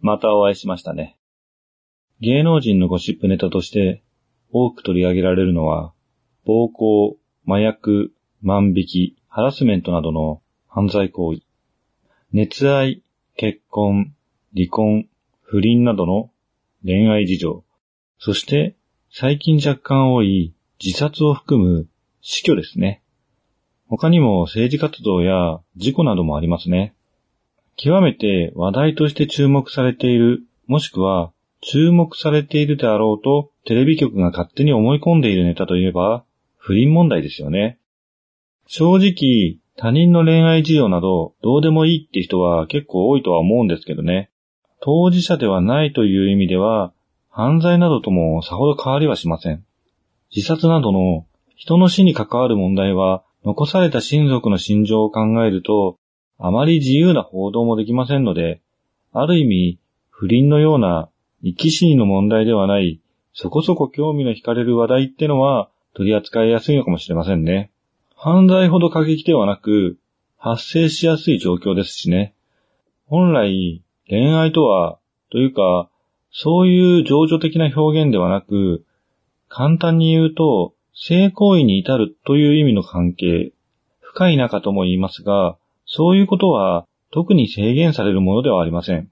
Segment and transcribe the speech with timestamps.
[0.00, 1.16] またお会いしましたね。
[2.20, 4.02] 芸能人のゴシップネタとして
[4.50, 5.92] 多く取り上げられるのは、
[6.44, 11.42] 暴行、麻薬、万引き、ハラスメントなどの犯罪行為、
[12.32, 13.02] 熱愛、
[13.36, 14.14] 結婚、
[14.54, 15.08] 離婚、
[15.42, 16.30] 不倫などの
[16.84, 17.64] 恋愛事情、
[18.18, 18.76] そして
[19.10, 21.88] 最近若干多い自殺を含む
[22.20, 23.02] 死去ですね。
[23.88, 26.94] 他にも政治活動や事故などもありますね。
[27.82, 36.22] 極めて話題として注目されている、もしくは注目されているであろうとテレビ局が勝手に思い込んでいるネタといえば
[36.58, 37.78] 不倫問題ですよね。
[38.66, 44.30] 正直他人の恋愛事情などどうでもいいって人は結構多いとは思うんですけどね。
[44.82, 46.92] 当事者ではないという意味では
[47.30, 49.64] 犯罪などともさほど変わりはしません。
[50.36, 51.24] 自殺などの
[51.56, 55.96] 人の死に関わる問題は残された親族の心情を考えると、
[56.42, 58.62] あまり自由な報道もできませんので、
[59.12, 59.78] ある意味、
[60.08, 61.10] 不倫のような
[61.44, 62.98] 生き死にの問題ではない、
[63.34, 67.70] そこそこ興味の惹かれる話題ってのは取り扱いやすいのかもしれませんね。
[68.16, 69.98] 犯罪ほど過激ではなく、
[70.38, 72.34] 発生しやすい状況ですしね。
[73.06, 74.98] 本来、恋愛とは、
[75.30, 75.90] というか、
[76.30, 78.86] そういう情緒的な表現ではなく、
[79.48, 83.52] 簡単に言うと、性行為に至るという意味の関係、
[84.00, 85.56] 深い仲とも言いますが、
[85.92, 89.10] そういうことは特に制限されるものではありません。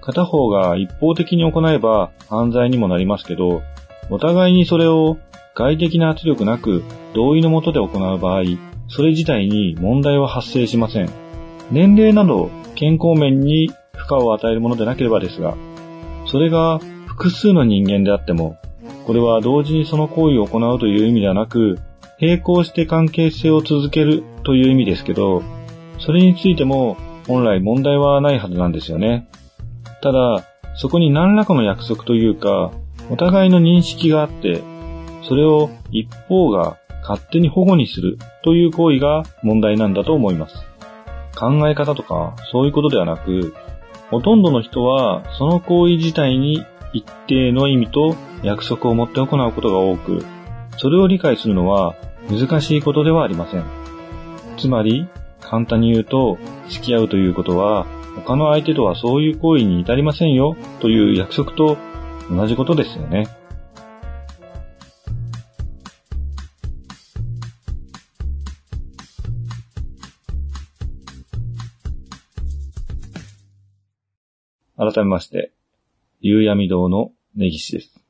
[0.00, 3.60] 片方が一方的に行えば犯罪にもなりますけど、
[4.08, 5.18] お互いにそれを
[5.54, 6.82] 外的な圧力なく
[7.14, 8.44] 同意のもとで行う場合、
[8.88, 11.10] それ自体に問題は発生しません。
[11.70, 15.54] 年齢など健康面に負荷を与えるものでなければですが、
[16.28, 18.58] それが複数の人間であっても、
[19.06, 21.78] これは同時にその行為を行うという意味ではなく、
[22.20, 25.42] 並行して関係性を続けるという意味ですけど、
[25.98, 26.96] それについても
[27.26, 29.28] 本来問題はないはずなんですよね。
[30.02, 30.44] ただ、
[30.74, 32.72] そこに何らかの約束というか、
[33.10, 34.62] お互いの認識があって、
[35.22, 40.56] それを一方が勝手に保護にするという行為が問題なんだと思います。
[41.36, 43.54] 考え方とかそういうことではなく、
[44.10, 50.24] ほとんどの人はその行為自体に一定の意味と約束を持って行うことが多く、
[50.76, 51.94] それを理解するのは
[52.30, 53.64] 難しいことではありません。
[54.56, 55.08] つまり、
[55.40, 56.38] 簡単に言うと、
[56.68, 57.86] 付き合うということは、
[58.16, 61.78] 他の相手とはそういう行為に至りませんよという約束と
[62.30, 63.28] 同じことですよね。
[74.78, 75.52] 改めまして、
[76.20, 78.00] 夕闇堂の根岸です。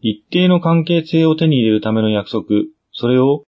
[0.00, 2.44] 一定の関係性を手に入れるための約束、
[2.90, 3.44] それを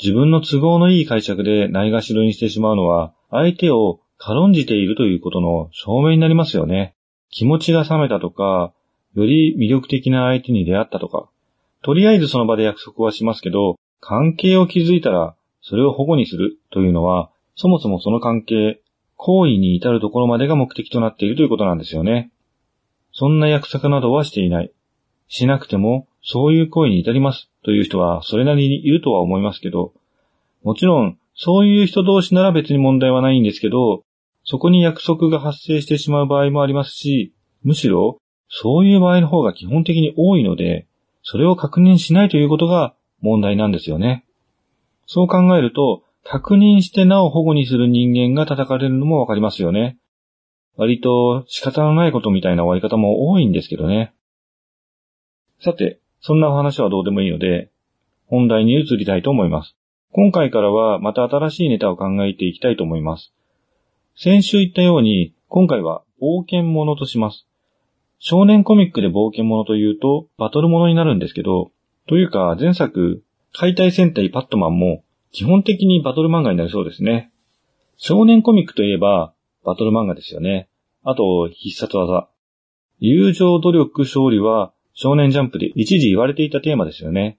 [0.00, 6.94] 自分の都合のいい解釈でないがしろにしてしまうのは、相手を軽んじているということの証明になりますよね。
[7.30, 8.72] 気持ちが冷めたとか、
[9.14, 11.28] より魅力的な相手に出会ったとか、
[11.82, 18.80] とりあえずその場で約束はしますけど、関係を築いたら、それを保護にするというのは、そもそもその関係、
[19.16, 22.30] 行為に至るところまでが目的となっているということなんですよね。
[23.12, 24.70] そんな約束などはしていない。
[25.28, 29.92] しなくても、そういう行為に至りますという人はそれなりにいるとは思いますけど、
[30.62, 34.02] もちろん、そういう人同士なら別に問題はないんですけど、
[34.44, 40.86] そこに約束が発生してしまう場合もありますし、むしろ、そういう場合の方が基本的に多いので、
[41.22, 44.24] それを確認しないということが問題なんですよね。
[45.06, 49.96] そう考えると、確認してなお保護にする人間が叩かれるのもわかりますよね。
[50.76, 54.12] 割と仕方のないことみたいな終わり方も多いんですけどね。
[55.60, 57.70] さて、そんなお話はどうでもいいので、
[58.26, 59.76] 本題に移りたいと思います。
[60.10, 63.32] 今回からはまた新しいネタを考えていきたいと思います。
[64.16, 67.46] 先週言ったように、今回は冒険者とします。
[68.18, 71.70] 少年コミックで冒険者というと、バトル者になるんですけど、
[72.08, 73.22] というか前作、
[73.52, 75.04] 解体戦隊パットマンも
[75.36, 77.30] 基本的にバトル漫画になりそうですね。
[77.98, 79.34] 少年コミックといえば、
[79.64, 80.70] バトル漫画ですよね。
[81.04, 82.30] あと、必殺技。
[83.00, 87.36] 友情、努力、勝利は、少年ジャンプで一時言われていたテーマですよね。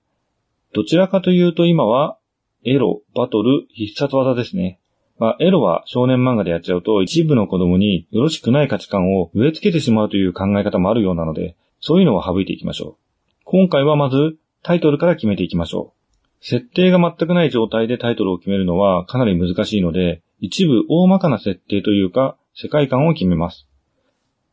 [0.75, 2.19] どちらかというと今は、
[2.63, 4.79] エロ、バトル、必殺技ですね。
[5.17, 12.95] まあ、エロは少年漫画でやっちゃうと一部の子供によろしくない価値観を植え付けてしまうという考え方もあるようなので、そういうのを省いていきましょう。
[13.43, 15.96] 今回はまずタイトルから決めていきましょう。
[16.41, 23.67] 設定が全くない状態でタイトルを決めるのはかなり難しいので、一部大まかな設定というか、世界観を決めます。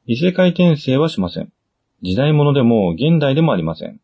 [0.06, 1.52] 異世界転生はしません。
[2.02, 4.00] 時代物でも現代でもありません。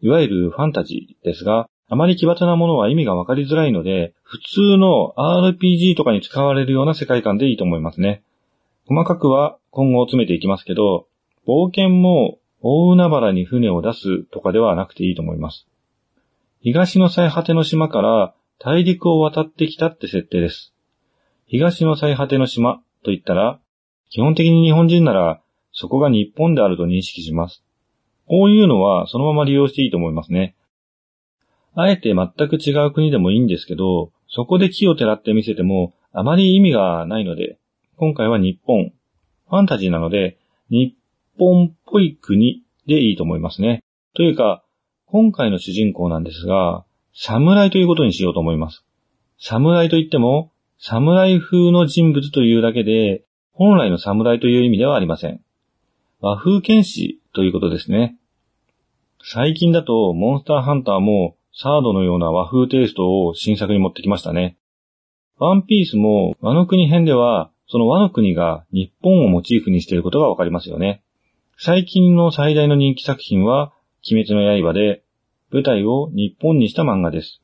[0.00, 8.22] いわゆるファンタジーですが、あまり奇抜なものは意味がわかりづらいので、普通の RPG とかに使われるような世界観でいいと思いますね。
[8.86, 11.06] 細かくは今後詰めていきますけど、
[11.46, 15.66] 冒険も大海原に船を出すとかではなくていいと思います。
[16.62, 20.74] 東の最果ての島から大陸を渡ってきたって設定です。
[21.46, 23.58] 東の最果ての島と言ったら、
[24.10, 25.40] 基本的に日本人なら
[25.72, 27.64] そこが日本であると認識します。
[28.26, 30.54] こういうのはそのまま利用していいと思いますね。
[31.74, 37.58] あえて全く違う国でもいいんですけど、そこで木をてらって見せてもあまり意味がないので、
[37.96, 38.92] 今回は日本。
[39.48, 40.94] ファンタジーなので、日
[41.38, 43.82] 本っぽい国でいいと思いますね。
[44.14, 44.62] というか、
[45.12, 46.84] 今回の主人公なんですが、
[47.14, 48.84] 侍ということにしようと思います。
[49.38, 55.40] 侍といっても、侍風の人物というだけで、本来の侍という意味ではありません。
[56.20, 58.18] 和風剣士ということですね。
[59.20, 64.58] 最近だと、モンスターハンターも、サードのような和風テイストを新作に持ってきましたね。
[65.38, 71.02] ワンピースも和の国編では、その和の国が日本をモチーフにしていることがわかりますよね。
[71.58, 73.72] 最近の最大の人気作品は、
[74.08, 75.02] 鬼滅の刃で、
[75.52, 77.40] 舞台を日本にした漫画です。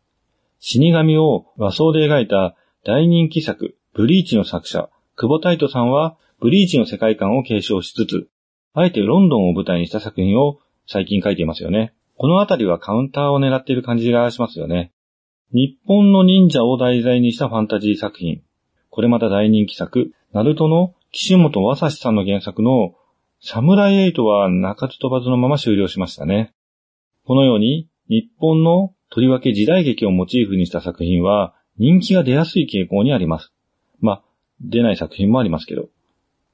[0.58, 8.28] 死神を和装で描いた大人気作、ブリーチの作者、久保太斗さんは、ブリーチの世界観を継承しつつ、
[8.74, 11.94] あえてロンドンを舞台にした作品を最近書いていますよね。
[12.16, 14.92] このあたりはカウンターを狙っている感じがしますよね。
[15.52, 18.42] 日本の忍者を題材にしたファンタジー作品。
[18.90, 22.94] これまた大人気作、ナルトの岸本正史さんの原作の
[23.40, 26.54] サムライエイトは中津飛ばずのまま終了しましたね。
[27.24, 33.52] このように日本のとりわけ時代劇をモチーフにした作品は人気が出やすい傾向にあります。
[34.00, 34.22] まあ、
[34.60, 35.88] 出ない作品もありますけど。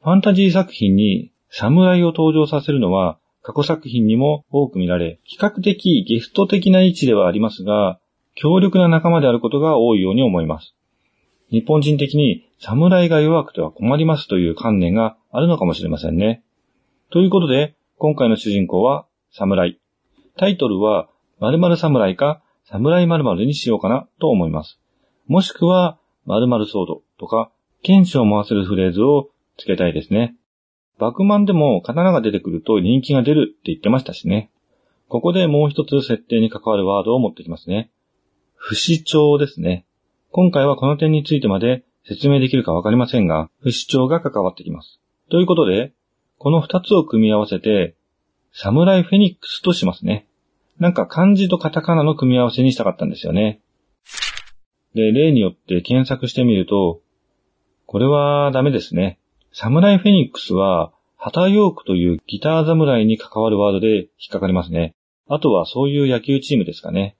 [0.03, 8.01] ファンタジー作品に侍を登場させるのは過去作品にも多く見られ、比較的ゲスト的な位置ではありますが、
[8.35, 10.75] 強力な仲間であることが多いように思います。
[11.51, 16.43] 日本人的に侍が弱くては困りますという観念があるのかもしれませんね。
[17.13, 19.79] ということで、今回の主人公は侍。
[20.39, 21.11] タイトルは
[21.41, 24.81] 〇〇侍か侍〇〇にしようかなと思います。
[25.27, 29.29] もしくは〇〇ソードとか、剣士を回せるフレーズを
[29.59, 30.37] 付けたいですね。
[30.99, 34.51] バクマンでも刀が出てくると人気が出るって言ってましたしね。
[35.09, 37.91] ここでもう一つ設定に関わるワードを持ってきますね。
[38.55, 39.85] 不死鳥ですね。
[40.31, 44.99] 今回はこの点についてまで説明できるかわかりませんが、不死鳥が関わってきます。
[45.31, 45.93] ということで、
[46.43, 47.95] この二つを組み合わせて、
[48.53, 50.27] サムライフェニックスとしますね。
[50.81, 53.61] なんか漢字とカタカナの組み合わせにしたかったんですよね。
[54.93, 57.01] で、例によって検索してみると、
[57.87, 59.21] これはダメですね。
[59.53, 64.97] サムライフェニックスは、ハタヨークというギター侍に関わるワードで引っかかりますね。
[65.29, 67.17] あとはそういう野球チームですかね。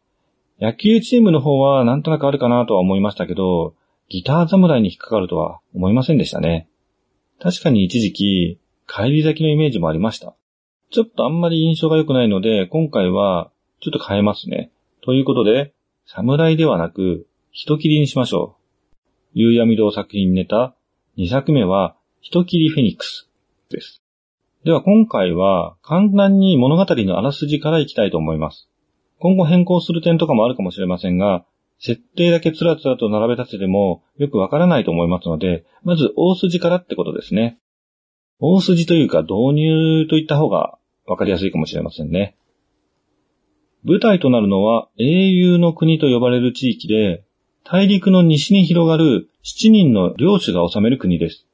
[0.61, 3.77] 野球チームの方はなんとなくあるかなとは思いましたけど、
[4.09, 6.67] ギター侍に引っかかるとは思いませんでしたね。
[7.39, 8.59] 確かに一時期、
[8.95, 10.35] 帰り咲きのイメージもありました。
[10.91, 13.51] ちょっとあんまり印象が良くないので、今回は
[13.81, 14.71] ちょっと変えますね。
[15.03, 15.73] ということで、
[16.05, 18.99] 侍ではなく、人切りにしましょう。
[19.33, 20.75] 夕闇堂作品ネタ、
[21.17, 23.31] 2作目は、人切りフェニックス
[23.71, 24.03] です。
[24.65, 28.69] では今回は簡単に物語のあらすじからいきたいと思います。
[29.19, 31.47] 今後変更する点とかもあるかもしれませんが、
[31.79, 37.59] 設定だけつらつらと並べ立ててもよくわからないと思いますので、まず大筋からってことですね。
[38.45, 42.37] 大筋というか導入といった方がわかりやすいかもしれませんね。
[43.85, 47.25] 舞台となるのは英雄の国と呼ばれる地域で、
[47.63, 51.47] 大陸の西に広がる7人の領主が治める国です。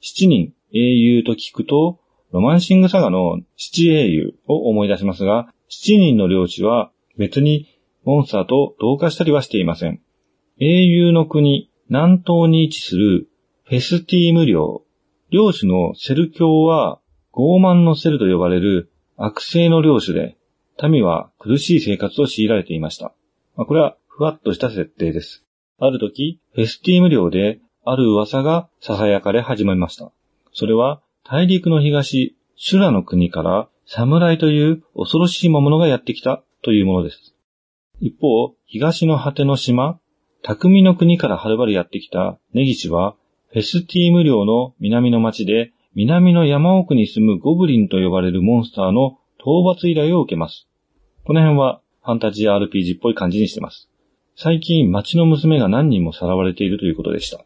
[0.00, 1.98] 七人英雄と聞くと、
[2.30, 7.68] ロマンシングサガの七英雄を思い出しますが、七人の領主は別に
[8.04, 10.02] モンスターと同化したりはしていません。
[10.60, 13.28] 英雄の国、南東に位置する
[13.64, 14.83] フェスティーム領。
[15.34, 17.00] 領主のセル教は
[17.32, 20.36] 傲慢のセルと呼ばれる悪性の領主で、
[20.88, 23.12] 民は苦しい生活を強いられていました。
[23.56, 25.44] まあ、これはふわっとした設定です。
[25.80, 30.12] ある時、フェスティーム領である噂が囁かれ始めました。
[30.52, 37.34] それは大陸の東、修羅の国から侍という恐ろしい魔物がやってきたというものです。
[37.98, 39.98] 一方、東の果ての島、
[40.42, 43.16] 匠の国からはるばるやってきた根岸は、
[43.54, 50.66] フェスティーム領の南の町で、南の山奥に住むゴブリンと呼ばれるモンスターの討伐依頼を受けます。
[51.24, 53.88] この辺はファンタジー RPG っぽい感じにしてます。
[54.34, 57.44] 最近町の娘が何人もさらわれているということでした。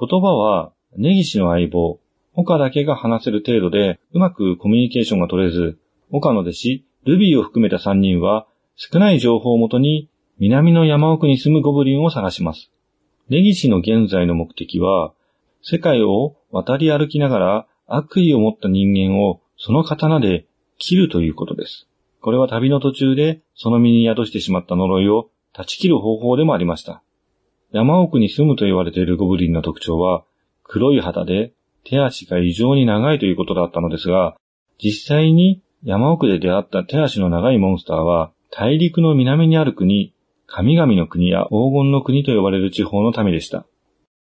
[0.00, 2.00] 言葉は、根岸の相棒、
[2.32, 5.78] 岡だけが話せる程度で、うまくコミュニケーションが取れず、
[6.10, 12.71] 岡の弟子、ルビーを含めた3人は少ない情報をもとに南の山奥に住むゴブリンを探します。
[13.28, 15.12] 根岸の現在の目的は、
[15.62, 20.46] 世界を渡り歩きながら悪意を持った人間をその刀で
[20.78, 21.88] 切るということです。
[22.20, 27.02] これは旅の途中でその身に宿してしまった呪いを断ち切る方法でもありました。
[27.72, 30.24] 山奥に住むと言われているゴブリンの特徴は、
[30.64, 31.52] 黒い肌で
[31.84, 34.36] 手足が異常に長いということだったのですが、
[34.78, 40.12] 実際に山奥で出会った手足の長いモンスターは、大陸の南にある国、
[40.54, 43.64] 神々の国や黄金の国と呼ばれる地方の民でした。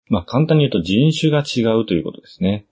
[0.08, 2.66] まあ簡単に言うと人種が違うということですね。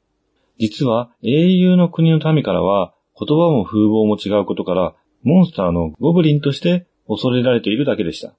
[0.57, 8.33] 実は英雄の国の民からは言葉も風貌も違うことからモンスターのゴブリンとして恐れられているだけでした。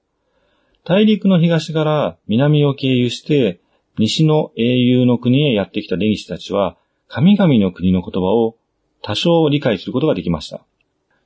[0.83, 3.61] 大陸の東から南を経由して
[3.99, 6.75] 西の英雄の国へやってきた伝士たちは
[7.07, 8.57] 神々の国の言葉を
[9.03, 10.65] 多少理解することができました。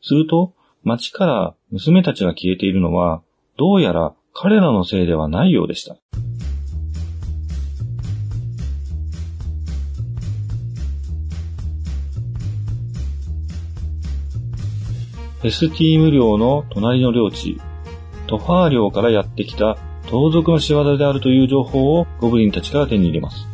[0.02, 0.54] すると
[0.84, 3.22] 町から娘たちが消えているのは
[3.58, 5.96] どうやら彼らのせいではないようでした。
[15.42, 17.60] フェスティーム領の隣の領地、
[18.28, 23.48] トファー領からやってきた盗賊の仕業であるという情報をゴブリンたちから手に入れます。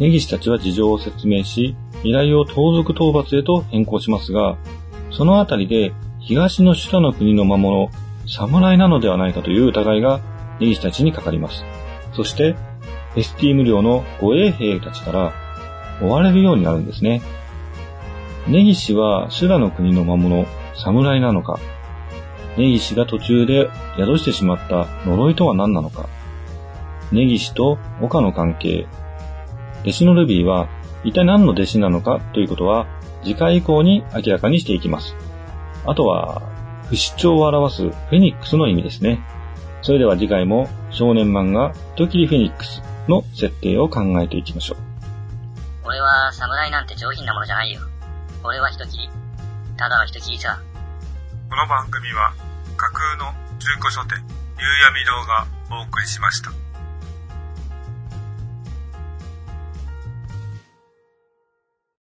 [0.00, 4.56] ネギシたちは事情を説明し、依頼を盗賊討伐へと変更しますが、
[5.12, 7.90] そのあたりで東の首都の国の魔物、
[8.26, 10.20] 侍なのではないかという疑いが
[10.60, 11.64] ネギシたちにかかります。
[12.12, 12.56] そして、
[13.14, 15.32] フェスティーム領の護衛兵たちから
[16.02, 17.22] 追われるようになるんですね。
[18.48, 21.58] ネギシはシュラの国の魔物、侍なのか、
[22.56, 26.08] ネギシが途中で宿してしまった呪いとは何なのか、
[27.12, 28.86] ネギシと岡の関係、
[29.82, 30.68] 弟子のルビーは
[31.04, 32.86] 一体何の弟子なのかということは
[33.22, 35.16] 次回以降に明らかにしていきます。
[35.84, 36.55] あとは、
[36.88, 39.20] 不死鳥を表すフェニックスの意味ですね。
[39.82, 44.78] それでは次回も少年漫画人切りフェニックスの設定を考えていきましょう。
[45.84, 47.80] 俺は侍なんて上品なものじゃないよ。
[48.44, 49.08] 俺は人切り。
[49.76, 50.60] ただの人切りさ。
[51.50, 52.34] この番組は
[52.76, 54.18] 架空の中古書店、
[54.58, 55.46] 夕闇堂が
[55.78, 56.65] お送りしました。